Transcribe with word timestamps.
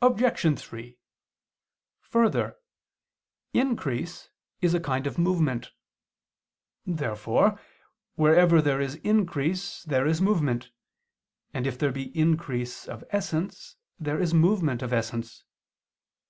Obj. 0.00 0.58
3: 0.58 0.96
Further, 2.00 2.56
increase 3.52 4.30
is 4.62 4.72
a 4.72 4.80
kind 4.80 5.06
of 5.06 5.18
movement. 5.18 5.72
Therefore 6.86 7.60
wherever 8.14 8.62
there 8.62 8.80
is 8.80 8.94
increase 9.04 9.82
there 9.82 10.06
is 10.06 10.22
movement, 10.22 10.70
and 11.52 11.66
if 11.66 11.78
there 11.78 11.92
be 11.92 12.18
increase 12.18 12.88
of 12.88 13.04
essence 13.10 13.76
there 14.00 14.18
is 14.22 14.32
movement 14.32 14.80
of 14.80 14.90
essence. 14.90 15.44